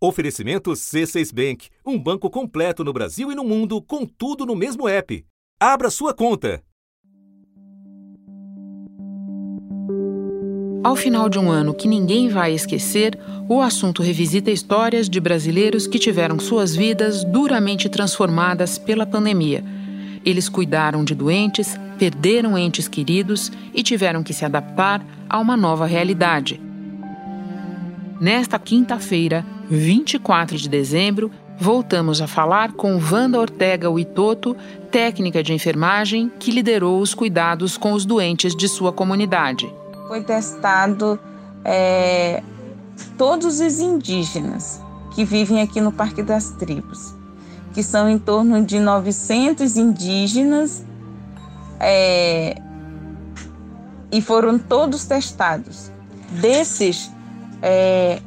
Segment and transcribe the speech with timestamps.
[0.00, 4.88] Oferecimento C6 Bank, um banco completo no Brasil e no mundo, com tudo no mesmo
[4.88, 5.26] app.
[5.58, 6.62] Abra sua conta.
[10.84, 15.88] Ao final de um ano que ninguém vai esquecer, o assunto revisita histórias de brasileiros
[15.88, 19.64] que tiveram suas vidas duramente transformadas pela pandemia.
[20.24, 25.86] Eles cuidaram de doentes, perderam entes queridos e tiveram que se adaptar a uma nova
[25.86, 26.60] realidade.
[28.20, 34.56] Nesta quinta-feira, 24 de dezembro, voltamos a falar com Wanda Ortega Uitoto,
[34.90, 39.72] técnica de enfermagem que liderou os cuidados com os doentes de sua comunidade.
[40.06, 41.18] Foi testado
[41.64, 42.42] é,
[43.18, 44.80] todos os indígenas
[45.14, 47.14] que vivem aqui no Parque das Tribos,
[47.74, 50.84] que são em torno de 900 indígenas,
[51.80, 52.56] é,
[54.10, 55.92] e foram todos testados.
[56.40, 57.10] Desses,
[57.60, 58.20] é,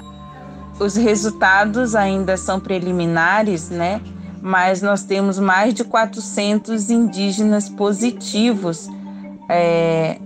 [0.81, 4.01] os resultados ainda são preliminares, né?
[4.41, 8.89] Mas nós temos mais de 400 indígenas positivos
[9.47, 10.17] é,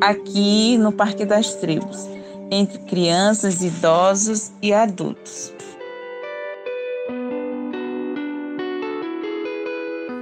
[0.00, 2.08] aqui no Parque das Tribos,
[2.50, 5.52] entre crianças, idosos e adultos.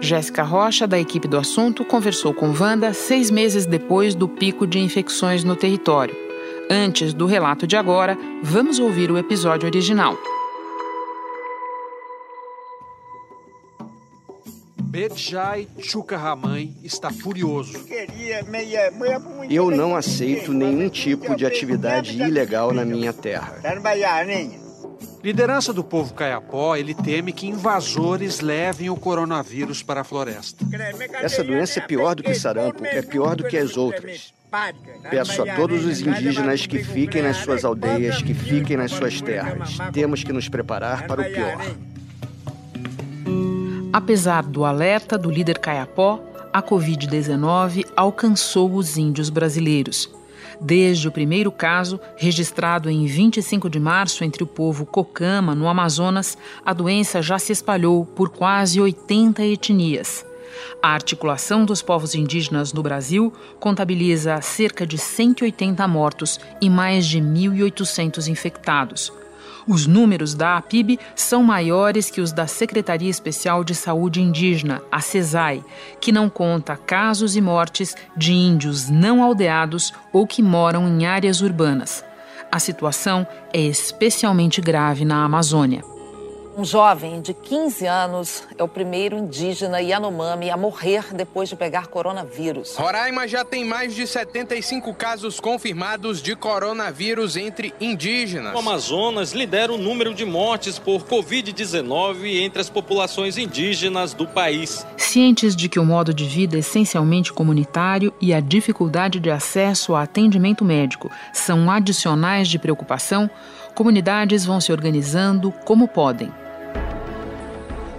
[0.00, 4.80] Jéssica Rocha, da equipe do assunto, conversou com Wanda seis meses depois do pico de
[4.80, 6.31] infecções no território.
[6.74, 10.16] Antes do relato de agora, vamos ouvir o episódio original.
[14.80, 17.78] Bedjai Chukahamãe está furioso.
[19.50, 23.60] Eu não aceito nenhum tipo de atividade ilegal na minha terra.
[25.22, 30.64] Liderança do povo Caiapó, ele teme que invasores levem o coronavírus para a floresta.
[31.20, 34.32] Essa doença é pior do que sarampo, é pior do que as outras.
[35.10, 39.78] Peço a todos os indígenas que fiquem nas suas aldeias, que fiquem nas suas terras.
[39.92, 41.58] Temos que nos preparar para o pior.
[43.92, 50.10] Apesar do alerta do líder Caiapó, a Covid-19 alcançou os índios brasileiros.
[50.60, 56.36] Desde o primeiro caso, registrado em 25 de março entre o povo Cocama, no Amazonas,
[56.64, 60.24] a doença já se espalhou por quase 80 etnias.
[60.82, 67.20] A articulação dos povos indígenas no Brasil contabiliza cerca de 180 mortos e mais de
[67.20, 69.12] 1.800 infectados.
[69.66, 75.00] Os números da APIB são maiores que os da Secretaria Especial de Saúde Indígena, a
[75.00, 75.62] CESAI,
[76.00, 81.40] que não conta casos e mortes de índios não aldeados ou que moram em áreas
[81.40, 82.04] urbanas.
[82.50, 85.91] A situação é especialmente grave na Amazônia.
[86.54, 91.86] Um jovem de 15 anos é o primeiro indígena Yanomami a morrer depois de pegar
[91.86, 92.76] coronavírus.
[92.76, 98.54] Roraima já tem mais de 75 casos confirmados de coronavírus entre indígenas.
[98.54, 104.86] O Amazonas lidera o número de mortes por Covid-19 entre as populações indígenas do país.
[104.98, 110.02] Cientes de que o modo de vida essencialmente comunitário e a dificuldade de acesso a
[110.02, 113.30] atendimento médico são adicionais de preocupação,
[113.74, 116.41] comunidades vão se organizando como podem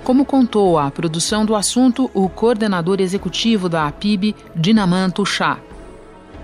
[0.04, 5.58] como contou à produção do assunto o coordenador executivo da APIB, Dinamanto Chá.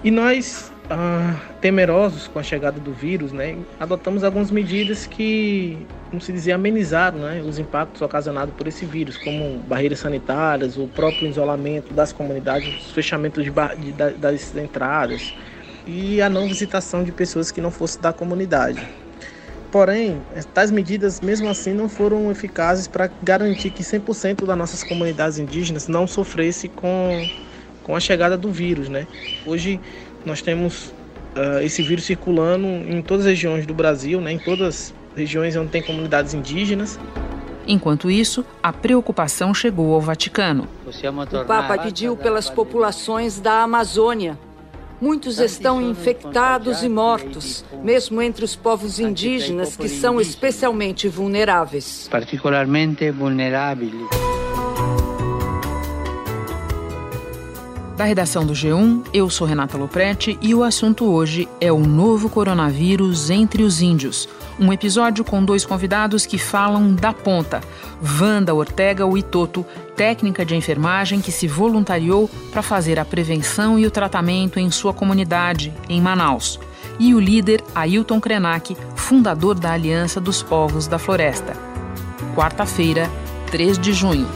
[0.02, 5.78] E nós, ah, temerosos com a chegada do vírus, né, adotamos algumas medidas que,
[6.10, 10.88] como se dizia, amenizaram né, os impactos ocasionados por esse vírus, como barreiras sanitárias, o
[10.88, 15.34] próprio isolamento das comunidades, os fechamentos de, de, das entradas
[15.86, 18.88] e a não visitação de pessoas que não fossem da comunidade.
[19.72, 20.20] Porém,
[20.54, 25.88] tais medidas, mesmo assim, não foram eficazes para garantir que 100% das nossas comunidades indígenas
[25.88, 27.30] não sofresse com,
[27.84, 28.90] com a chegada do vírus.
[28.90, 29.06] Né?
[29.46, 29.80] Hoje,
[30.26, 30.88] nós temos
[31.36, 34.32] uh, esse vírus circulando em todas as regiões do Brasil, né?
[34.32, 37.00] em todas as regiões onde tem comunidades indígenas.
[37.68, 40.68] Enquanto isso, a preocupação chegou ao Vaticano.
[40.88, 44.36] O Papa pediu pelas populações da Amazônia
[45.02, 52.08] Muitos estão infectados e mortos, mesmo entre os povos indígenas, que são especialmente vulneráveis.
[52.12, 53.94] Particularmente vulneráveis.
[57.96, 62.30] Da redação do G1, eu sou Renata Loprete e o assunto hoje é o novo
[62.30, 64.28] coronavírus entre os índios.
[64.60, 67.62] Um episódio com dois convidados que falam da ponta.
[68.20, 69.66] Wanda Ortega Uitoto,
[69.96, 74.94] técnica de enfermagem que se voluntariou para fazer a prevenção e o tratamento em sua
[74.94, 76.60] comunidade, em Manaus.
[77.00, 81.54] E o líder Ailton Krenak, fundador da Aliança dos Povos da Floresta.
[82.36, 83.10] Quarta-feira,
[83.52, 84.28] 3 de junho.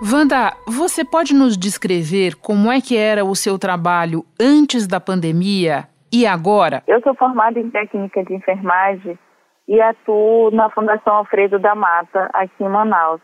[0.00, 5.88] Wanda, você pode nos descrever como é que era o seu trabalho antes da pandemia
[6.14, 6.82] e agora?
[6.86, 9.18] Eu sou formada em técnica de enfermagem
[9.66, 13.20] e atuo na Fundação Alfredo da Mata, aqui em Manaus.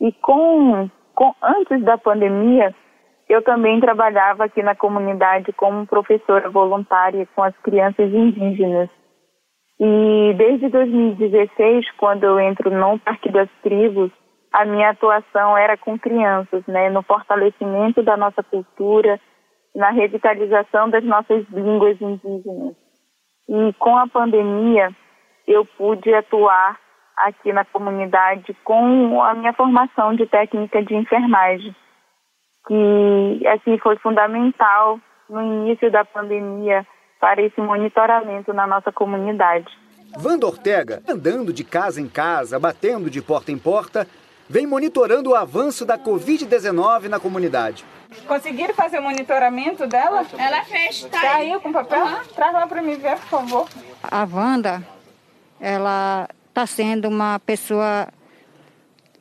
[0.00, 2.72] E com, com antes da pandemia,
[3.28, 8.88] eu também trabalhava aqui na comunidade como professora voluntária com as crianças indígenas.
[9.80, 14.10] E desde 2016, quando eu entro no Parque das Tribos,
[14.52, 19.20] a minha atuação era com crianças, né, no fortalecimento da nossa cultura,
[19.78, 22.74] na revitalização das nossas línguas indígenas.
[23.48, 24.90] E com a pandemia,
[25.46, 26.76] eu pude atuar
[27.16, 31.74] aqui na comunidade com a minha formação de técnica de enfermagem,
[32.66, 34.98] que assim foi fundamental
[35.30, 36.84] no início da pandemia
[37.20, 39.72] para esse monitoramento na nossa comunidade.
[40.20, 44.08] Wanda Ortega, andando de casa em casa, batendo de porta em porta,
[44.48, 47.84] vem monitorando o avanço da Covid-19 na comunidade.
[48.26, 50.24] Conseguiram fazer o monitoramento dela?
[50.38, 52.04] Ela fez, tá, tá aí com papel?
[52.04, 52.24] Uhum.
[52.34, 53.68] Traz lá para mim ver, por favor.
[54.02, 54.82] A Wanda,
[55.60, 58.08] ela está sendo uma pessoa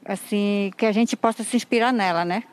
[0.06, 2.44] assim que a gente possa se inspirar nela, né?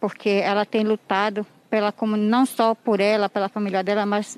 [0.00, 4.36] Porque ela tem lutado pela não só por ela, pela família dela, mas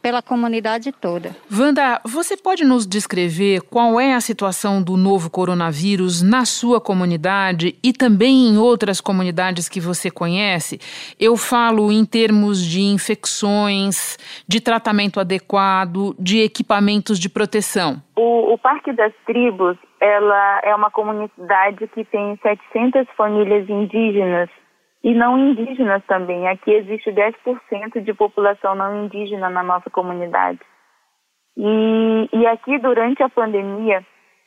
[0.00, 1.36] pela comunidade toda.
[1.50, 7.78] Wanda, você pode nos descrever qual é a situação do novo coronavírus na sua comunidade
[7.82, 10.78] e também em outras comunidades que você conhece?
[11.18, 14.16] Eu falo em termos de infecções,
[14.46, 18.02] de tratamento adequado, de equipamentos de proteção.
[18.16, 24.48] O, o Parque das Tribos ela é uma comunidade que tem 700 famílias indígenas
[25.02, 26.48] e não indígenas também.
[26.48, 30.60] Aqui existe 10% de população não indígena na nossa comunidade.
[31.56, 34.04] E, e aqui, durante a pandemia,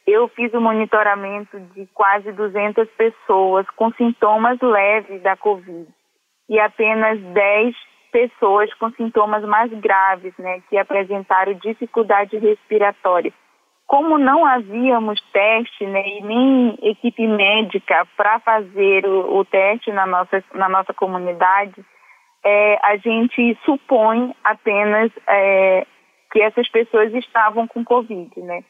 [0.07, 5.87] eu fiz o um monitoramento de quase 200 pessoas com sintomas leves da Covid
[6.49, 7.75] e apenas 10
[8.11, 13.31] pessoas com sintomas mais graves, né, que apresentaram dificuldade respiratória
[13.91, 20.07] como não havíamos teste né, e nem equipe médica para fazer o, o, teste na
[20.07, 21.75] nossa, na nossa comunidade,
[22.41, 25.85] é, a gente supõe apenas é,
[26.31, 28.31] que essas pessoas estavam com Covid.
[28.37, 28.63] Né?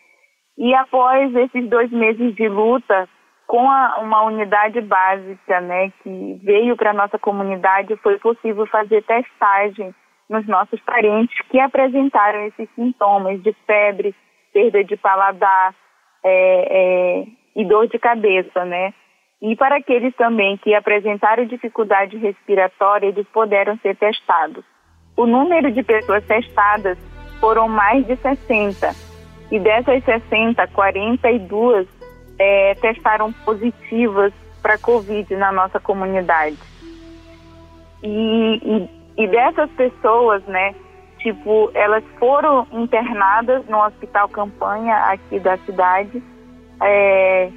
[0.57, 3.07] E após esses dois meses de luta,
[3.45, 9.94] com a, uma unidade básica né, que veio para nossa comunidade, foi possível fazer testagem
[10.27, 14.15] nos nossos parentes que apresentaram esses sintomas de febre,
[14.53, 15.74] perda de paladar
[16.24, 17.25] é, é,
[17.56, 18.94] e dor de cabeça, né?
[19.42, 24.63] E para aqueles também que apresentaram dificuldade respiratória, eles puderam ser testados.
[25.18, 26.98] O número de pessoas testadas
[27.39, 28.94] foram mais de 60.
[29.51, 31.88] E dessas 60, 42
[32.39, 34.31] é, testaram positivas
[34.62, 36.57] para Covid na nossa comunidade.
[38.03, 38.88] E,
[39.18, 40.74] e, e dessas pessoas, né,
[41.21, 46.21] Tipo, elas foram internadas no hospital campanha aqui da cidade.
[46.81, 47.50] É,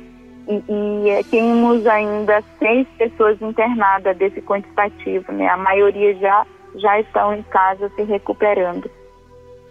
[0.46, 5.49] e, e temos ainda seis pessoas internadas desse quantitativo, né?
[5.49, 6.46] A maioria já,
[6.76, 8.90] já estão em casa se recuperando.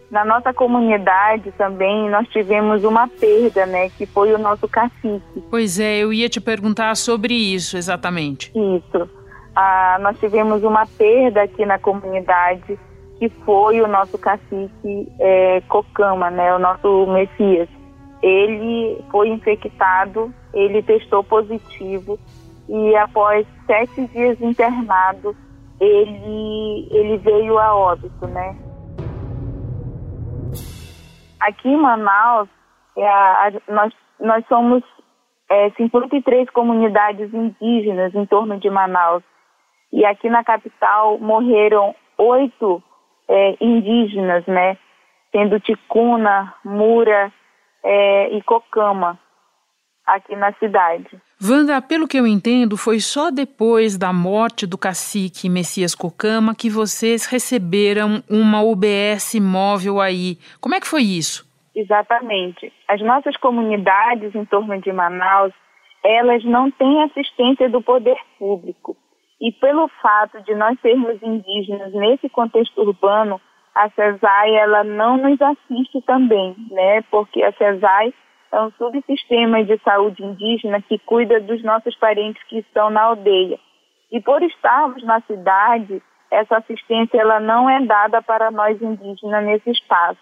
[0.10, 3.90] Na nossa comunidade também nós tivemos uma perda, né?
[3.90, 5.44] Que foi o nosso cacique.
[5.52, 8.52] Pois é, eu ia te perguntar sobre isso exatamente.
[8.56, 9.08] Isso.
[9.56, 12.80] Ah, nós tivemos uma perda aqui na comunidade
[13.24, 17.70] que foi o nosso cacique é, Cocama, né, o nosso Messias.
[18.22, 22.20] Ele foi infectado, ele testou positivo
[22.68, 25.36] e após sete dias internado,
[25.80, 28.58] ele, ele veio a óbito, né?
[31.40, 32.50] Aqui em Manaus,
[32.98, 34.84] é a, a, nós, nós somos
[35.50, 39.24] é, 53 comunidades indígenas em torno de Manaus.
[39.94, 42.82] E aqui na capital morreram oito
[43.30, 44.78] é, indígenas, né?
[45.32, 47.32] Tendo Ticuna, Mura
[47.84, 49.20] é, e Cocama
[50.06, 51.10] aqui na cidade.
[51.42, 56.70] Wanda, pelo que eu entendo, foi só depois da morte do cacique Messias Cocama que
[56.70, 60.38] vocês receberam uma UBS móvel aí.
[60.62, 61.46] Como é que foi isso?
[61.76, 62.72] Exatamente.
[62.88, 65.54] As nossas comunidades em torno de Manaus,
[66.04, 68.96] elas não têm assistência do poder público.
[69.44, 73.42] E pelo fato de nós sermos indígenas nesse contexto urbano,
[73.76, 77.02] a CESAI ela não nos assiste também, né?
[77.12, 78.14] Porque a CESAI
[78.54, 83.60] é um subsistema de saúde indígena que cuida dos nossos parentes que estão na aldeia.
[84.10, 89.72] E por estarmos na cidade, essa assistência ela não é dada para nós indígenas nesse
[89.72, 90.22] espaço.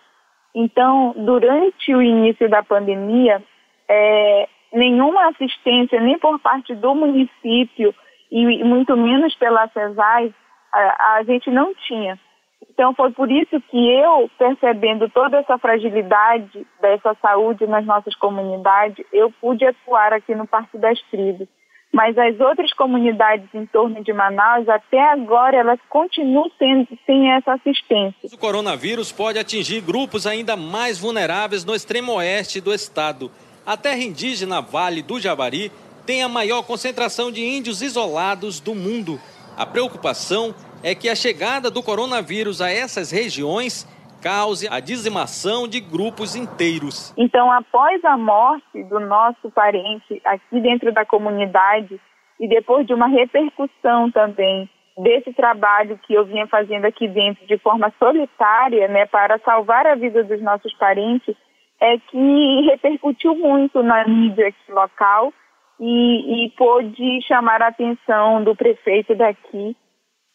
[0.55, 3.39] Então, durante o início da pandemia,
[3.87, 7.93] é, nenhuma assistência, nem por parte do município,
[8.31, 10.33] e muito menos pela CESAI,
[10.71, 12.17] a, a gente não tinha.
[12.69, 19.05] Então foi por isso que eu, percebendo toda essa fragilidade dessa saúde nas nossas comunidades,
[19.11, 21.47] eu pude atuar aqui no Parque das Tribos.
[21.93, 27.53] Mas as outras comunidades em torno de Manaus, até agora, elas continuam sendo, sem essa
[27.53, 28.29] assistência.
[28.31, 33.29] O coronavírus pode atingir grupos ainda mais vulneráveis no extremo oeste do estado.
[33.65, 35.69] A terra indígena Vale do Javari
[36.05, 39.19] tem a maior concentração de índios isolados do mundo.
[39.57, 40.53] A preocupação
[40.83, 43.87] é que a chegada do coronavírus a essas regiões
[44.21, 47.13] cause a dizimação de grupos inteiros.
[47.17, 51.99] Então, após a morte do nosso parente aqui dentro da comunidade
[52.39, 57.57] e depois de uma repercussão também desse trabalho que eu vinha fazendo aqui dentro de
[57.57, 61.35] forma solitária, né, para salvar a vida dos nossos parentes,
[61.79, 65.33] é que repercutiu muito na mídia local
[65.81, 69.75] e, e pôde chamar a atenção do prefeito daqui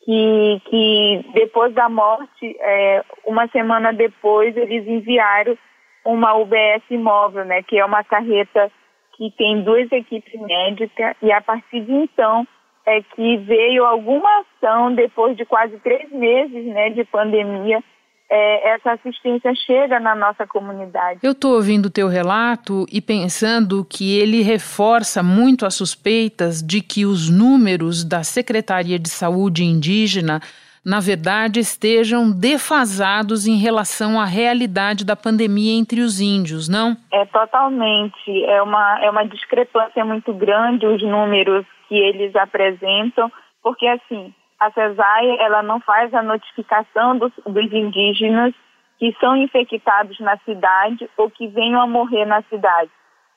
[0.07, 5.57] que, que depois da morte, é, uma semana depois, eles enviaram
[6.05, 8.71] uma UBS móvel, né, que é uma carreta
[9.17, 12.47] que tem duas equipes médicas, e a partir de então
[12.87, 17.83] é que veio alguma ação, depois de quase três meses né, de pandemia,
[18.31, 21.21] é, essa assistência chega na nossa comunidade.
[21.23, 26.81] Eu estou ouvindo o teu relato e pensando que ele reforça muito as suspeitas de
[26.81, 30.41] que os números da Secretaria de Saúde Indígena
[30.87, 36.97] na verdade, estejam defasados em relação à realidade da pandemia entre os índios, não?
[37.13, 38.45] É totalmente.
[38.45, 44.71] É uma, é uma discrepância muito grande os números que eles apresentam, porque assim, a
[44.71, 48.55] CESAI ela não faz a notificação dos, dos indígenas
[48.99, 52.91] que são infectados na cidade ou que venham a morrer na cidade.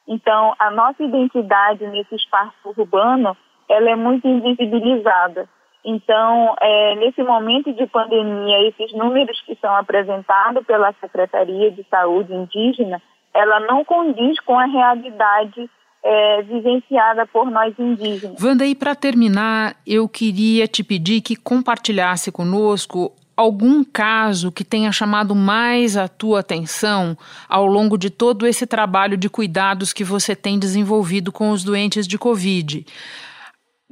[0.07, 3.35] Então, a nossa identidade nesse espaço urbano,
[3.67, 5.47] ela é muito invisibilizada.
[5.83, 12.33] Então, é, nesse momento de pandemia, esses números que são apresentados pela Secretaria de Saúde
[12.33, 13.01] Indígena,
[13.33, 15.69] ela não condiz com a realidade
[16.03, 18.41] é, vivenciada por nós indígenas.
[18.41, 24.91] Wanda, e para terminar, eu queria te pedir que compartilhasse conosco algum caso que tenha
[24.91, 30.35] chamado mais a tua atenção ao longo de todo esse trabalho de cuidados que você
[30.35, 32.85] tem desenvolvido com os doentes de Covid.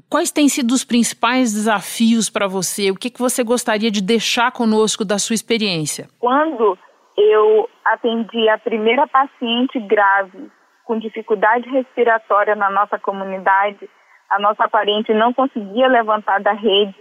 [0.09, 2.91] Quais têm sido os principais desafios para você?
[2.91, 6.09] O que, que você gostaria de deixar conosco da sua experiência?
[6.19, 6.77] Quando
[7.17, 10.49] eu atendi a primeira paciente grave
[10.88, 13.89] com dificuldade respiratória na nossa comunidade.
[14.29, 16.96] A nossa parente não conseguia levantar da rede.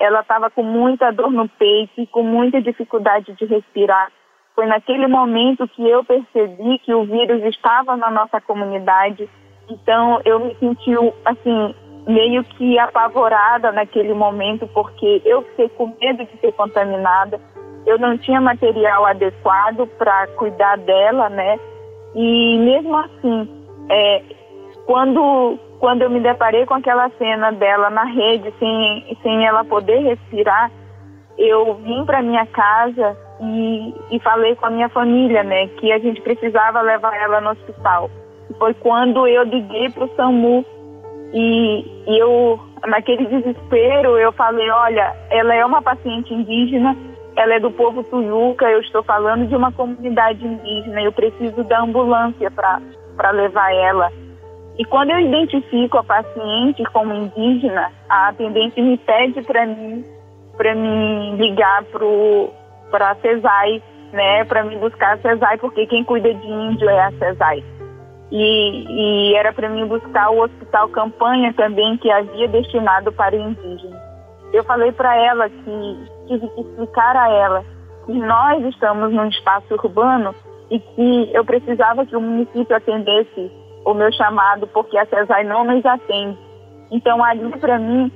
[0.00, 4.10] Ela estava com muita dor no peito e com muita dificuldade de respirar.
[4.54, 9.28] Foi naquele momento que eu percebi que o vírus estava na nossa comunidade.
[9.68, 10.92] Então eu me senti
[11.24, 11.74] assim
[12.06, 17.38] meio que apavorada naquele momento porque eu fiquei com medo de ser contaminada.
[17.84, 21.58] Eu não tinha material adequado para cuidar dela, né?
[22.16, 23.48] E mesmo assim,
[23.90, 24.22] é,
[24.86, 29.98] quando, quando eu me deparei com aquela cena dela na rede, sem, sem ela poder
[29.98, 30.70] respirar,
[31.36, 35.98] eu vim para minha casa e, e falei com a minha família, né, que a
[35.98, 38.10] gente precisava levar ela no hospital.
[38.58, 40.64] Foi quando eu liguei para o SAMU
[41.34, 46.96] e, e eu, naquele desespero, eu falei, olha, ela é uma paciente indígena
[47.36, 51.82] ela é do povo Tuyuca, eu estou falando de uma comunidade indígena, eu preciso da
[51.82, 54.10] ambulância para levar ela.
[54.78, 60.04] E quando eu identifico a paciente como indígena, a atendente me pede para mim
[60.56, 61.84] para mim ligar
[62.90, 67.00] para a CESAI, né, para me buscar a CESAI, porque quem cuida de índio é
[67.00, 67.62] a CESAI.
[68.32, 74.00] E, e era para mim buscar o hospital campanha também que havia destinado para indígenas.
[74.52, 77.64] Eu falei para ela que tive que explicar a ela
[78.06, 80.34] que nós estamos num espaço urbano
[80.70, 83.50] e que eu precisava que o município atendesse
[83.84, 86.38] o meu chamado, porque a CESAI não nos atende.
[86.90, 88.10] Então, ali, para mim,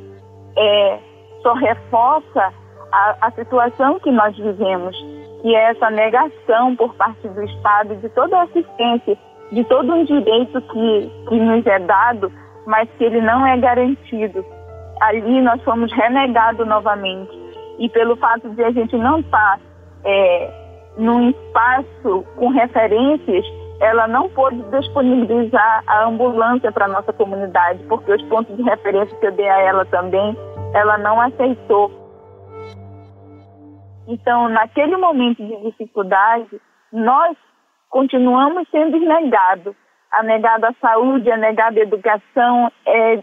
[0.56, 0.98] é,
[1.42, 2.52] só reforça
[2.92, 4.96] a, a situação que nós vivemos,
[5.42, 9.16] que é essa negação por parte do Estado de toda a assistência,
[9.52, 12.32] de todo um direito que, que nos é dado,
[12.66, 14.44] mas que ele não é garantido.
[15.00, 17.30] Ali nós fomos renegados novamente
[17.78, 19.58] e pelo fato de a gente não estar
[20.04, 20.50] é,
[20.98, 23.44] num espaço com referências,
[23.80, 29.16] ela não pôde disponibilizar a ambulância para a nossa comunidade, porque os pontos de referência
[29.18, 30.36] que eu dei a ela também,
[30.74, 31.90] ela não aceitou.
[34.06, 36.60] Então, naquele momento de dificuldade,
[36.92, 37.36] nós
[37.88, 39.74] continuamos sendo negados.
[40.12, 43.22] A negada saúde, a negada educação, é,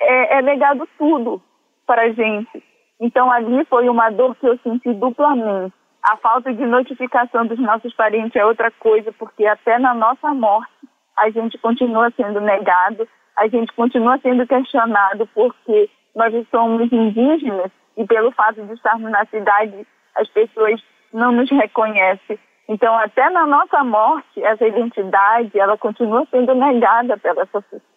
[0.00, 1.42] é, é negado tudo
[1.86, 2.62] para gente.
[3.00, 5.74] Então ali foi uma dor que eu senti duplamente.
[6.02, 10.72] A falta de notificação dos nossos parentes é outra coisa, porque até na nossa morte
[11.16, 18.06] a gente continua sendo negado, a gente continua sendo questionado porque nós somos indígenas e
[18.06, 22.38] pelo fato de estarmos na cidade as pessoas não nos reconhecem.
[22.68, 27.48] Então, até na nossa morte, essa identidade, ela continua sendo negada pela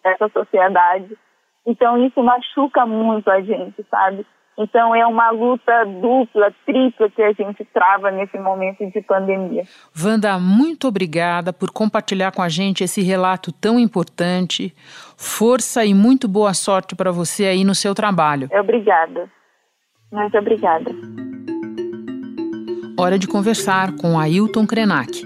[0.02, 1.16] essa sociedade.
[1.66, 4.26] Então, isso machuca muito a gente, sabe?
[4.58, 9.64] Então é uma luta dupla, tripla que a gente trava nesse momento de pandemia.
[9.98, 14.74] Wanda, muito obrigada por compartilhar com a gente esse relato tão importante.
[15.16, 18.48] Força e muito boa sorte para você aí no seu trabalho.
[18.52, 19.30] Obrigada.
[20.12, 20.90] Muito obrigada.
[22.98, 25.22] Hora de conversar com Ailton Krenak.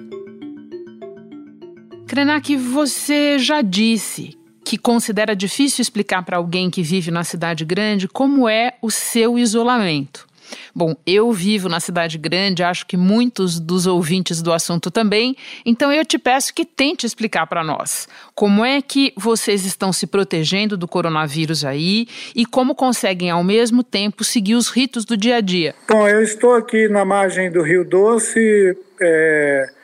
[2.06, 8.08] Krenak, você já disse que considera difícil explicar para alguém que vive na cidade grande
[8.08, 10.26] como é o seu isolamento.
[10.74, 15.92] Bom, eu vivo na cidade grande, acho que muitos dos ouvintes do assunto também, então
[15.92, 20.76] eu te peço que tente explicar para nós como é que vocês estão se protegendo
[20.76, 25.40] do coronavírus aí e como conseguem ao mesmo tempo seguir os ritos do dia a
[25.40, 25.76] dia.
[25.88, 29.75] Bom, eu estou aqui na margem do Rio Doce, é,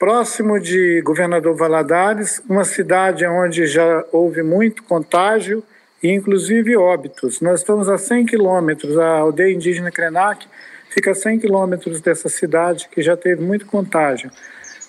[0.00, 5.62] próximo de Governador Valadares, uma cidade onde já houve muito contágio
[6.02, 7.42] e inclusive óbitos.
[7.42, 10.48] Nós estamos a 100 quilômetros, a aldeia indígena Krenak
[10.88, 14.30] fica a 100 quilômetros dessa cidade que já teve muito contágio.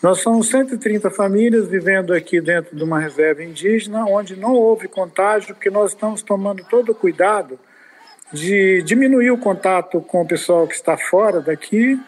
[0.01, 5.53] Nós somos 130 famílias vivendo aqui dentro de uma reserva indígena, onde não houve contágio,
[5.53, 7.59] porque nós estamos tomando todo o cuidado
[8.31, 11.99] de diminuir o contato com o pessoal que está fora daqui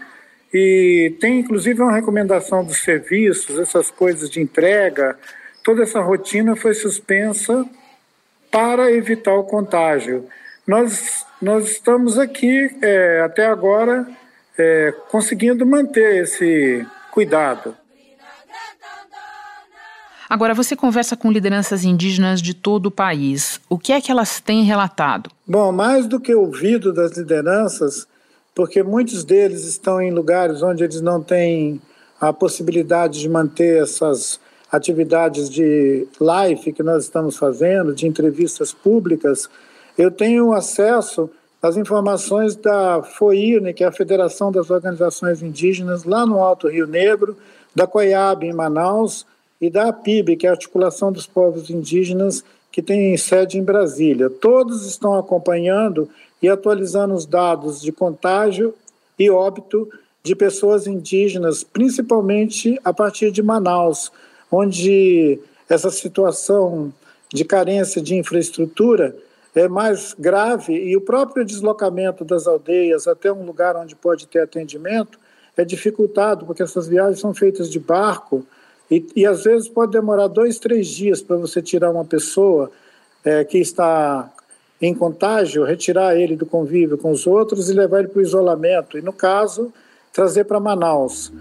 [0.54, 5.18] e tem inclusive uma recomendação dos serviços, essas coisas de entrega,
[5.64, 7.66] toda essa rotina foi suspensa
[8.52, 10.28] para evitar o contágio.
[10.68, 14.08] Nós, nós estamos aqui é, até agora
[14.58, 17.76] é, conseguindo manter esse cuidado.
[20.30, 23.60] Agora, você conversa com lideranças indígenas de todo o país.
[23.70, 25.30] O que é que elas têm relatado?
[25.46, 28.08] Bom, mais do que ouvido das lideranças,
[28.56, 31.82] porque muitos deles estão em lugares onde eles não têm
[32.20, 34.40] a possibilidade de manter essas
[34.72, 39.50] atividades de live que nós estamos fazendo, de entrevistas públicas.
[39.98, 41.30] Eu tenho acesso
[41.62, 46.88] às informações da FOIRNE, que é a Federação das Organizações Indígenas, lá no Alto Rio
[46.88, 47.38] Negro,
[47.76, 49.26] da COIAB em Manaus
[49.62, 54.30] e da APIB, que é a Articulação dos Povos Indígenas, que tem sede em Brasília.
[54.30, 56.10] Todos estão acompanhando
[56.44, 58.76] e atualizando os dados de contágio
[59.18, 59.90] e óbito
[60.22, 64.12] de pessoas indígenas, principalmente a partir de Manaus,
[64.52, 66.94] onde essa situação
[67.34, 69.16] de carência de infraestrutura
[69.56, 74.40] é mais grave e o próprio deslocamento das aldeias até um lugar onde pode ter
[74.40, 75.18] atendimento
[75.56, 78.46] é dificultado, porque essas viagens são feitas de barco
[78.92, 82.70] e, e às vezes pode demorar dois, três dias para você tirar uma pessoa
[83.24, 84.30] é, que está
[84.88, 88.98] em contágio, retirar ele do convívio com os outros e levar ele para o isolamento.
[88.98, 89.72] E, no caso,
[90.12, 91.32] trazer para Manaus.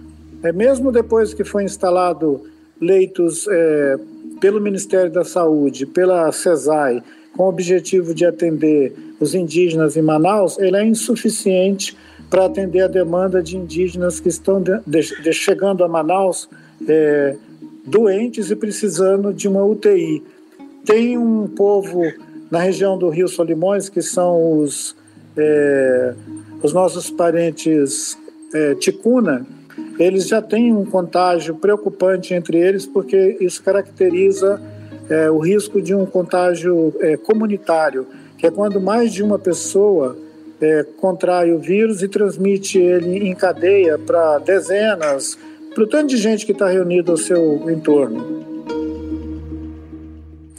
[0.42, 2.42] É, mesmo depois que foi instalado
[2.80, 3.98] leitos é,
[4.40, 7.02] pelo Ministério da Saúde, pela CESAI,
[7.36, 11.96] com o objetivo de atender os indígenas em Manaus, ele é insuficiente
[12.30, 16.48] para atender a demanda de indígenas que estão de, de, chegando a Manaus
[16.88, 17.36] é,
[17.84, 20.22] doentes e precisando de uma UTI.
[20.84, 22.02] Tem um povo
[22.52, 24.94] na região do Rio Solimões, que são os,
[25.34, 26.12] é,
[26.62, 28.18] os nossos parentes
[28.52, 29.46] é, ticuna,
[29.98, 34.60] eles já têm um contágio preocupante entre eles, porque isso caracteriza
[35.08, 40.14] é, o risco de um contágio é, comunitário, que é quando mais de uma pessoa
[40.60, 45.38] é, contrai o vírus e transmite ele em cadeia para dezenas,
[45.74, 48.51] para o tanto de gente que está reunido ao seu entorno.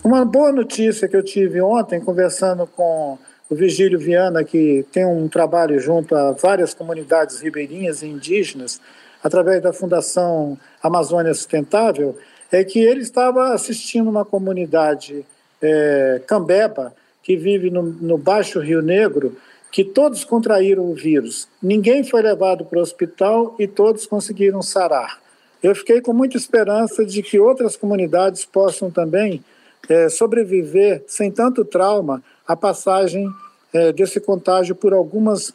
[0.04, 3.18] Uma boa notícia que eu tive ontem, conversando com
[3.50, 8.82] o Vigílio Viana, que tem um trabalho junto a várias comunidades ribeirinhas e indígenas,
[9.24, 12.18] através da Fundação Amazônia Sustentável,
[12.52, 15.26] é que ele estava assistindo uma comunidade
[15.62, 19.38] é, cambeba, que vive no, no Baixo Rio Negro,
[19.72, 21.48] que todos contraíram o vírus.
[21.62, 25.22] Ninguém foi levado para o hospital e todos conseguiram sarar.
[25.64, 29.42] Eu fiquei com muita esperança de que outras comunidades possam também
[29.90, 33.30] é, sobreviver sem tanto trauma à passagem
[33.74, 35.54] é, desse contágio por algumas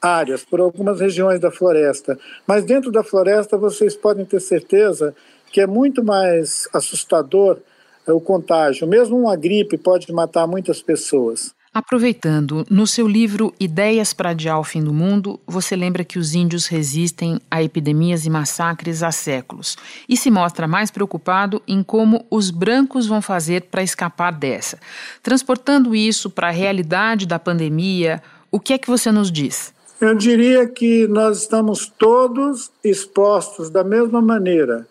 [0.00, 2.18] áreas, por algumas regiões da floresta.
[2.46, 5.14] Mas dentro da floresta vocês podem ter certeza
[5.52, 7.58] que é muito mais assustador
[8.06, 8.86] é, o contágio.
[8.86, 11.54] Mesmo uma gripe pode matar muitas pessoas.
[11.78, 16.34] Aproveitando, no seu livro Ideias para Adiar o Fim do Mundo, você lembra que os
[16.34, 19.76] índios resistem a epidemias e massacres há séculos
[20.08, 24.80] e se mostra mais preocupado em como os brancos vão fazer para escapar dessa.
[25.22, 29.72] Transportando isso para a realidade da pandemia, o que é que você nos diz?
[30.00, 34.84] Eu diria que nós estamos todos expostos da mesma maneira.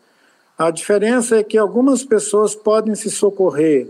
[0.58, 3.90] A diferença é que algumas pessoas podem se socorrer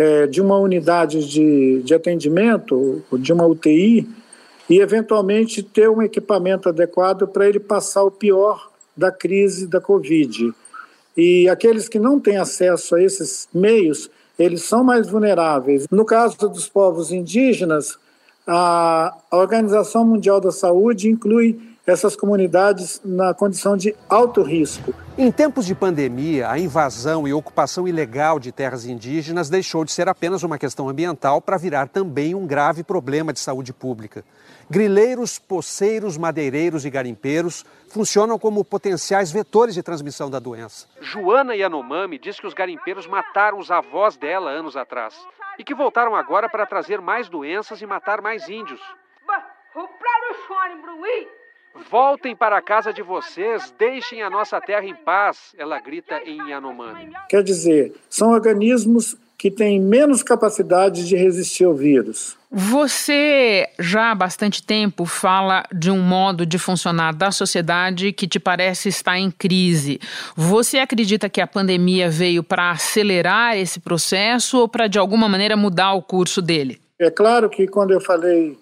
[0.00, 4.08] é, de uma unidade de, de atendimento, de uma UTI,
[4.68, 10.54] e eventualmente ter um equipamento adequado para ele passar o pior da crise da Covid.
[11.14, 15.86] E aqueles que não têm acesso a esses meios, eles são mais vulneráveis.
[15.90, 17.98] No caso dos povos indígenas,
[18.46, 24.94] a Organização Mundial da Saúde inclui essas comunidades na condição de alto risco.
[25.16, 30.08] Em tempos de pandemia, a invasão e ocupação ilegal de terras indígenas deixou de ser
[30.08, 34.24] apenas uma questão ambiental para virar também um grave problema de saúde pública.
[34.70, 40.86] Grileiros, poceiros, madeireiros e garimpeiros funcionam como potenciais vetores de transmissão da doença.
[41.00, 45.14] Joana Yanomami diz que os garimpeiros mataram os avós dela anos atrás
[45.58, 48.80] e que voltaram agora para trazer mais doenças e matar mais índios.
[51.90, 56.50] Voltem para a casa de vocês, deixem a nossa terra em paz, ela grita em
[56.50, 57.10] Yanomami.
[57.28, 62.36] Quer dizer, são organismos que têm menos capacidade de resistir ao vírus.
[62.50, 68.38] Você já há bastante tempo fala de um modo de funcionar da sociedade que te
[68.38, 69.98] parece estar em crise.
[70.36, 75.56] Você acredita que a pandemia veio para acelerar esse processo ou para de alguma maneira
[75.56, 76.78] mudar o curso dele?
[76.98, 78.58] É claro que quando eu falei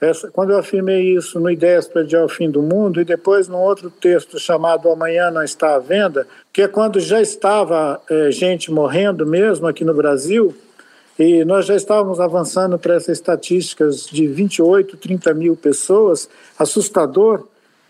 [0.00, 3.48] essa, quando eu afirmei isso no Ideias para Adiar o Fim do Mundo e depois
[3.48, 8.30] num outro texto chamado Amanhã Não Está à Venda, que é quando já estava é,
[8.30, 10.56] gente morrendo mesmo aqui no Brasil,
[11.18, 17.46] e nós já estávamos avançando para essas estatísticas de 28, 30 mil pessoas, assustador.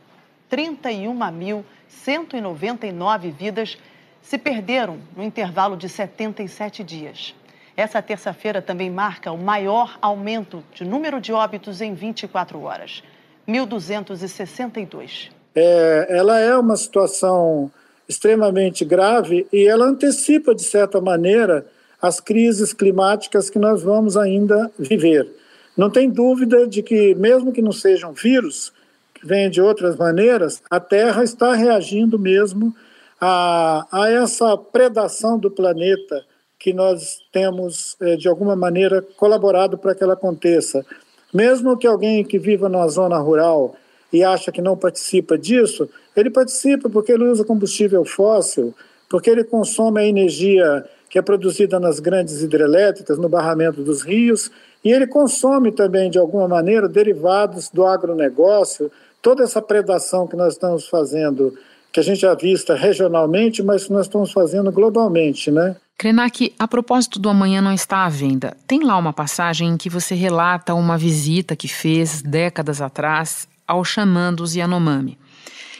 [0.50, 3.76] 31.199 vidas
[4.20, 7.32] se perderam no intervalo de 77 dias.
[7.76, 13.02] Essa terça-feira também marca o maior aumento de número de óbitos em 24 horas
[13.46, 15.30] 1.262.
[15.54, 17.70] É, ela é uma situação
[18.08, 21.66] extremamente grave e ela antecipa, de certa maneira,
[22.00, 25.28] as crises climáticas que nós vamos ainda viver.
[25.76, 28.72] Não tem dúvida de que, mesmo que não sejam vírus,
[29.12, 32.74] que venham de outras maneiras, a Terra está reagindo mesmo
[33.20, 36.24] a, a essa predação do planeta
[36.66, 40.84] que nós temos, eh, de alguma maneira, colaborado para que ela aconteça.
[41.32, 43.76] Mesmo que alguém que viva numa zona rural
[44.12, 48.74] e acha que não participa disso, ele participa porque ele usa combustível fóssil,
[49.08, 54.50] porque ele consome a energia que é produzida nas grandes hidrelétricas, no barramento dos rios,
[54.84, 58.90] e ele consome também, de alguma maneira, derivados do agronegócio,
[59.22, 61.56] toda essa predação que nós estamos fazendo,
[61.92, 65.76] que a gente já vista regionalmente, mas que nós estamos fazendo globalmente, né?
[65.98, 69.88] Krenak, a propósito do Amanhã Não Está à Venda, tem lá uma passagem em que
[69.88, 75.18] você relata uma visita que fez décadas atrás ao xamã dos Yanomami.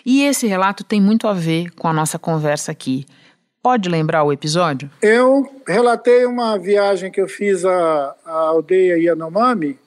[0.06, 3.04] E esse relato tem muito a ver com a nossa conversa aqui.
[3.62, 4.90] Pode lembrar o episódio?
[5.02, 9.78] Eu relatei uma viagem que eu fiz à, à aldeia Yanomami,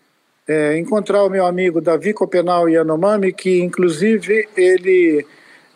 [0.47, 5.25] é, encontrar o meu amigo Davi Copenal Yanomami, que inclusive ele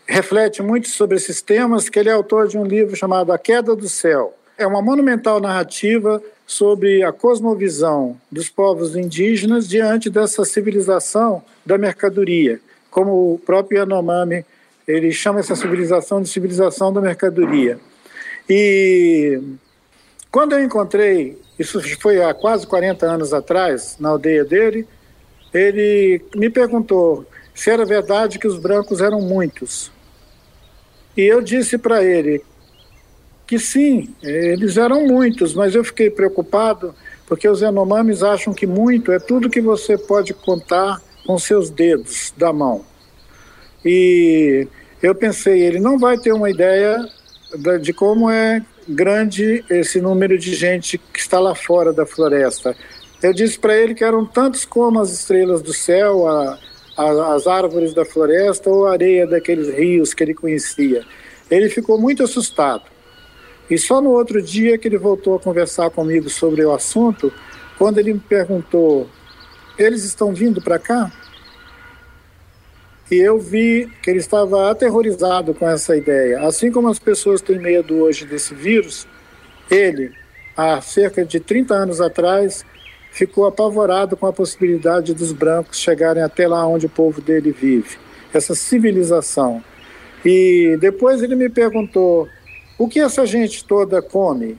[0.05, 3.75] reflete muito sobre esses temas, que ele é autor de um livro chamado A Queda
[3.75, 4.35] do Céu.
[4.57, 12.59] É uma monumental narrativa sobre a cosmovisão dos povos indígenas diante dessa civilização da mercadoria.
[12.91, 14.45] Como o próprio Yanomami,
[14.87, 17.79] ele chama essa civilização de civilização da mercadoria.
[18.47, 19.41] E
[20.29, 24.87] quando eu encontrei, isso foi há quase 40 anos atrás, na aldeia dele,
[25.53, 29.91] ele me perguntou se era verdade que os brancos eram muitos.
[31.15, 32.43] E eu disse para ele
[33.53, 36.95] que sim, eles eram muitos, mas eu fiquei preocupado
[37.27, 42.33] porque os Yanomamis acham que muito é tudo que você pode contar com seus dedos
[42.35, 42.83] da mão.
[43.85, 44.67] E
[45.03, 46.97] eu pensei, ele não vai ter uma ideia
[47.79, 52.75] de como é grande esse número de gente que está lá fora da floresta.
[53.21, 56.57] Eu disse para ele que eram tantos como as estrelas do céu, a,
[56.97, 61.03] a, as árvores da floresta ou a areia daqueles rios que ele conhecia.
[61.51, 62.92] Ele ficou muito assustado.
[63.69, 67.32] E só no outro dia que ele voltou a conversar comigo sobre o assunto,
[67.78, 69.10] quando ele me perguntou:
[69.78, 71.12] eles estão vindo para cá?
[73.12, 76.41] E eu vi que ele estava aterrorizado com essa ideia.
[76.41, 79.08] Assim como as pessoas têm medo hoje desse vírus,
[79.69, 80.12] ele,
[80.56, 82.65] há cerca de 30 anos atrás,
[83.12, 87.97] ficou apavorado com a possibilidade dos brancos chegarem até lá onde o povo dele vive,
[88.34, 89.63] essa civilização.
[90.26, 92.28] E depois ele me perguntou:
[92.84, 94.58] o que essa gente toda come?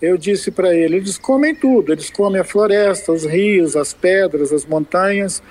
[0.00, 4.52] Eu disse para ele: eles comem tudo, eles comem a floresta, os rios, as pedras,
[4.52, 5.42] as montanhas,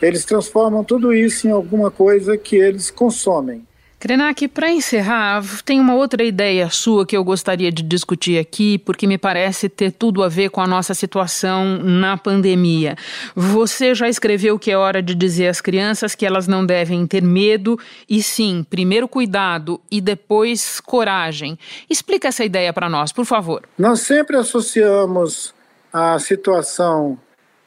[0.00, 3.66] eles transformam tudo isso em alguma coisa que eles consomem.
[4.04, 9.06] Krenak, para encerrar, tem uma outra ideia sua que eu gostaria de discutir aqui, porque
[9.06, 12.96] me parece ter tudo a ver com a nossa situação na pandemia.
[13.34, 17.22] Você já escreveu que é hora de dizer às crianças que elas não devem ter
[17.22, 21.58] medo, e sim, primeiro cuidado e depois coragem.
[21.88, 23.62] Explica essa ideia para nós, por favor.
[23.78, 25.54] Nós sempre associamos
[25.90, 27.18] a situação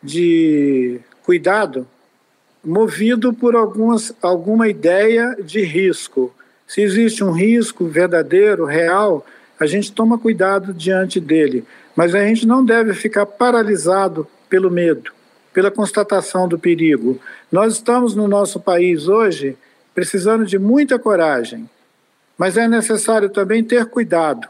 [0.04, 1.88] de cuidado
[2.63, 6.34] movido por algumas, alguma ideia de risco.
[6.67, 9.26] Se existe um risco verdadeiro, real,
[9.60, 11.65] a gente toma cuidado diante dele.
[11.96, 15.12] Mas a gente não deve ficar paralisado pelo medo,
[15.54, 17.20] pela constatação do perigo.
[17.52, 19.58] Nós estamos no nosso país hoje
[19.96, 21.67] precisando de muita coragem,
[22.38, 24.48] mas é necessário também ter cuidado.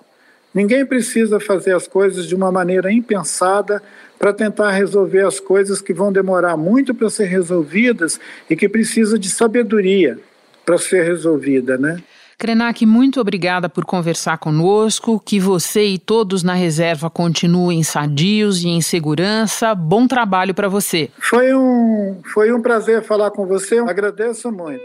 [0.53, 3.81] Ninguém precisa fazer as coisas de uma maneira impensada
[4.17, 9.17] para tentar resolver as coisas que vão demorar muito para ser resolvidas e que precisa
[9.17, 10.19] de sabedoria
[10.65, 12.01] para ser resolvida, né?
[12.39, 15.19] Krenak, muito obrigada por conversar conosco.
[15.19, 19.73] Que você e todos na reserva continuem sadios e em segurança.
[19.73, 21.09] Bom trabalho para você.
[21.17, 23.79] Foi um, foi um prazer falar com você.
[23.79, 24.83] Agradeço muito.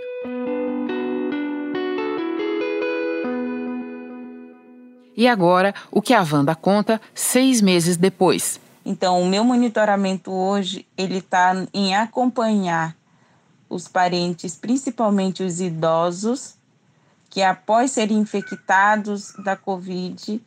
[5.15, 8.59] E agora, o que a Wanda conta seis meses depois.
[8.85, 12.97] Então, o meu monitoramento hoje, ele está em acompanhar
[13.69, 16.57] os parentes, principalmente os idosos,
[17.31, 20.43] que após serem infectados da Covid,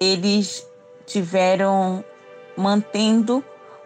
[0.00, 0.64] eles
[1.06, 2.02] tiveram
[2.56, 3.44] mantendo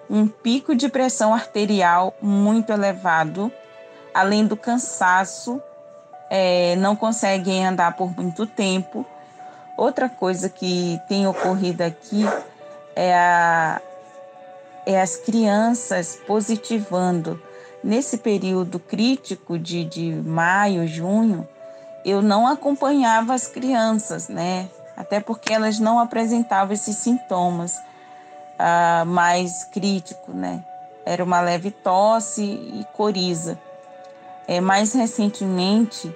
[0.09, 3.51] um pico de pressão arterial muito elevado,
[4.13, 5.61] além do cansaço,
[6.31, 9.05] é, não conseguem andar por muito tempo.
[9.77, 12.25] Outra coisa que tem ocorrido aqui
[12.95, 13.81] é a
[14.87, 17.41] é as crianças positivando.
[17.83, 21.47] Nesse período crítico de, de maio, junho,
[22.05, 24.69] eu não acompanhava as crianças, né?
[24.97, 27.79] Até porque elas não apresentavam esses sintomas
[28.59, 30.65] ah, mais críticos, né?
[31.05, 33.59] Era uma leve tosse e coriza.
[34.47, 36.15] É, mais recentemente,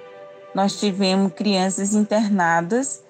[0.55, 3.03] nós tivemos crianças internadas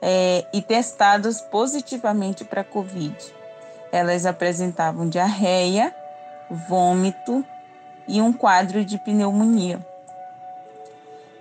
[0.00, 3.37] é, e testadas positivamente para Covid
[3.92, 5.94] elas apresentavam diarreia,
[6.68, 7.44] vômito
[8.06, 9.78] e um quadro de pneumonia.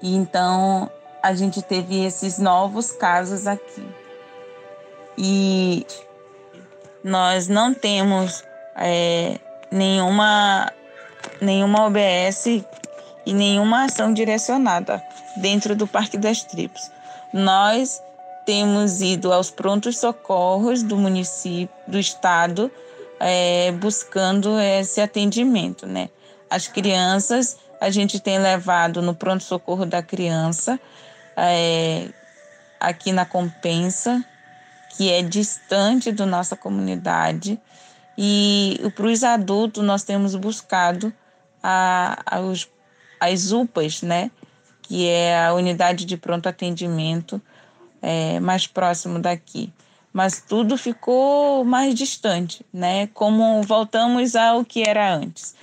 [0.02, 0.90] E então
[1.22, 3.88] a gente teve esses novos casos aqui.
[5.18, 5.86] E
[7.04, 8.44] nós não temos
[8.76, 9.40] é,
[9.72, 10.72] nenhuma,
[11.42, 12.46] nenhuma OBS
[13.26, 15.04] e nenhuma ação direcionada
[15.38, 16.92] dentro do Parque das Tribos.
[17.34, 18.02] Nós
[18.48, 22.72] temos ido aos prontos socorros do município, do estado,
[23.20, 26.10] é, buscando esse atendimento, né?
[26.50, 30.80] As crianças, a gente tem levado no pronto socorro da criança,
[31.36, 32.08] é,
[32.80, 34.24] aqui na Compensa,
[34.96, 37.60] que é distante da nossa comunidade,
[38.18, 41.12] e para os adultos nós temos buscado
[41.62, 42.70] a, a, os,
[43.20, 44.32] as UPAs, né?
[44.84, 47.42] Que é a unidade de pronto atendimento
[48.02, 49.72] é, mais próximo daqui.
[50.14, 53.08] Mas tudo ficou mais distante, né?
[53.14, 55.56] Como voltamos ao que era antes.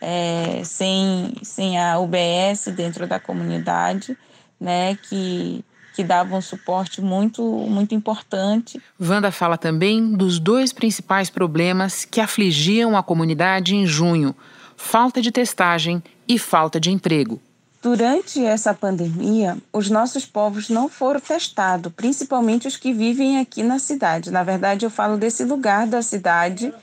[0.00, 4.16] É, sem, sem a UBS dentro da comunidade,
[4.60, 4.96] né?
[4.96, 5.64] Que
[5.98, 8.80] que dava um suporte muito, muito importante.
[9.00, 14.32] Wanda fala também dos dois principais problemas que afligiam a comunidade em junho:
[14.76, 17.40] falta de testagem e falta de emprego.
[17.80, 23.78] Durante essa pandemia, os nossos povos não foram testados, principalmente os que vivem aqui na
[23.78, 24.32] cidade.
[24.32, 26.74] Na verdade, eu falo desse lugar da cidade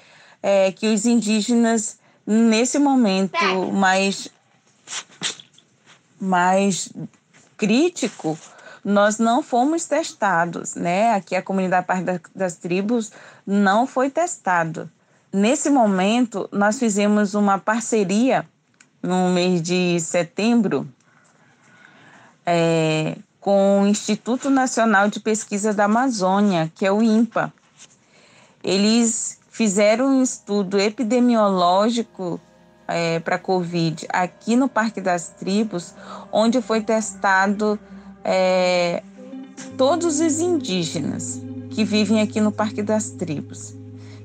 [0.42, 3.38] é, que os indígenas, nesse momento
[3.74, 4.30] mais,
[6.18, 6.90] mais
[7.58, 8.38] crítico,
[8.84, 11.12] nós não fomos testados, né?
[11.14, 13.12] Aqui a comunidade parte das tribos
[13.46, 14.90] não foi testado.
[15.34, 18.48] Nesse momento, nós fizemos uma parceria
[19.06, 20.88] no mês de setembro
[22.46, 27.54] é, com o Instituto Nacional de Pesquisa da Amazônia, que é o INPA.
[28.64, 32.40] Eles fizeram um estudo epidemiológico
[32.88, 35.94] é, para Covid aqui no Parque das Tribos,
[36.32, 37.80] onde foi testado
[38.24, 39.04] é,
[39.78, 43.76] todos os indígenas que vivem aqui no Parque das Tribos,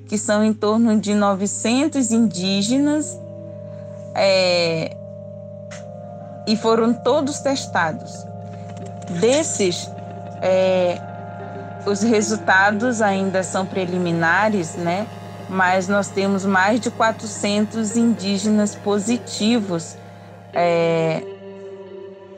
[0.08, 3.18] que são em torno de 900 indígenas,
[4.14, 4.96] é,
[6.46, 8.25] e foram todos testados.
[9.20, 9.90] Desses,
[10.42, 11.01] é,
[11.87, 15.07] os resultados ainda são preliminares, né?
[15.51, 19.96] mas nós temos mais de 400 indígenas positivos
[20.53, 21.23] é,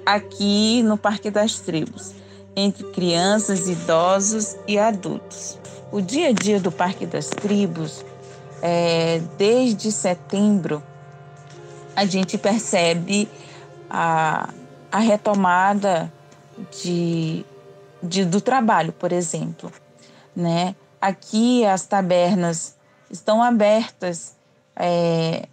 [0.05, 2.15] aqui no Parque das Tribos,
[2.57, 5.59] entre crianças, idosos e adultos.
[5.93, 8.03] O dia a dia do Parque das Tribos,
[8.63, 10.83] é, desde setembro,
[11.95, 13.29] a gente percebe
[13.89, 14.53] a,
[14.91, 16.13] a retomada
[16.83, 17.45] de,
[18.03, 19.73] de, do trabalho, por exemplo.
[20.35, 20.75] Né?
[21.01, 22.77] Aqui as tabernas
[23.11, 24.35] estão abertas.
[24.75, 25.49] É,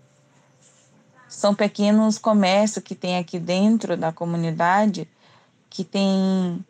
[1.28, 5.08] são pequenos comércios que tem aqui dentro da comunidade
[5.70, 6.66] que tem,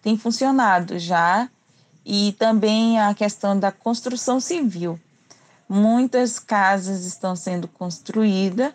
[0.00, 1.48] tem funcionado já
[2.04, 4.98] e também a questão da construção civil.
[5.68, 8.72] Muitas casas estão sendo construídas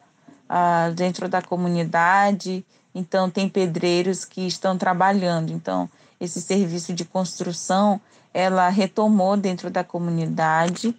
[0.55, 2.63] ah, dentro da comunidade,
[2.93, 5.51] então tem pedreiros que estão trabalhando.
[5.51, 5.89] Então,
[6.21, 7.99] esse serviço de construção,
[8.31, 10.95] ela retomou dentro da comunidade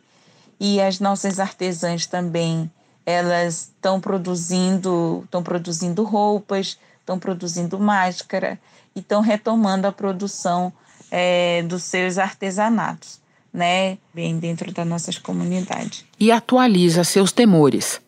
[0.58, 2.68] e as nossas artesãs também,
[3.06, 8.58] elas estão produzindo, estão produzindo roupas, estão produzindo máscara
[8.92, 10.72] e estão retomando a produção
[11.12, 13.20] é, dos seus artesanatos,
[13.52, 16.04] né, bem dentro das nossas comunidades.
[16.18, 18.02] E atualiza seus temores.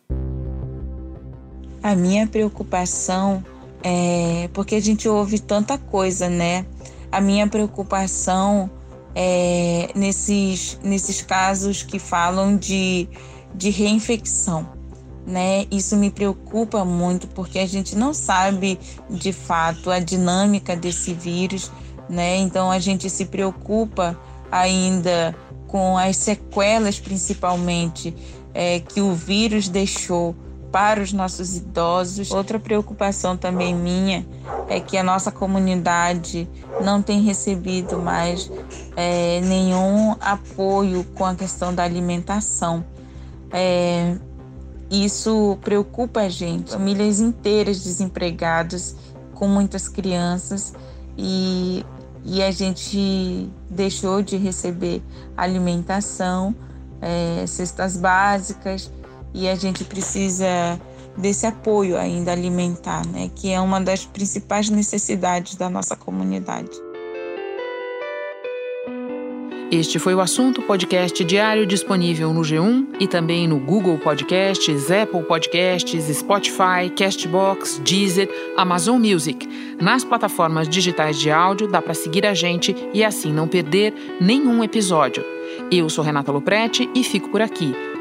[1.87, 3.44] A minha preocupação
[3.81, 6.66] é porque a gente ouve tanta coisa, né?
[7.12, 8.68] A minha preocupação
[9.14, 13.09] é, nesses, nesses casos que falam de,
[13.55, 14.68] de reinfecção.
[15.25, 15.66] Né?
[15.70, 21.70] Isso me preocupa muito porque a gente não sabe de fato a dinâmica desse vírus,
[22.11, 22.37] né?
[22.38, 24.18] Então a gente se preocupa
[24.51, 25.37] ainda
[25.68, 28.12] com as sequelas, principalmente
[28.53, 30.35] é, que o vírus deixou
[30.77, 32.31] para os nossos idosos.
[32.31, 34.27] Outra preocupação também minha
[34.69, 36.47] é que a nossa comunidade
[36.83, 38.53] não tem recebido mais
[38.95, 42.85] é, nenhum apoio com a questão da alimentação.
[43.51, 44.17] É,
[44.91, 46.73] isso preocupa a gente.
[46.73, 48.95] Famílias inteiras desempregadas,
[49.33, 50.75] com muitas crianças,
[51.17, 51.87] e,
[52.23, 55.03] e a gente deixou de receber
[55.35, 56.55] alimentação,
[57.01, 58.91] é, cestas básicas,
[59.37, 60.81] e a gente precisa
[61.16, 66.70] desse apoio ainda alimentar, né, que é uma das principais necessidades da nossa comunidade.
[69.70, 75.25] Este foi o assunto podcast diário disponível no G1 e também no Google Podcasts, Apple
[75.25, 79.46] Podcasts, Spotify, Castbox, Deezer, Amazon Music.
[79.81, 84.62] Nas plataformas digitais de áudio dá para seguir a gente e assim não perder nenhum
[84.62, 85.25] episódio.
[85.70, 87.75] Eu sou Renata Loprete e fico por aqui.